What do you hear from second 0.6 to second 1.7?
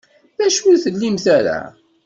ur tlimt ara?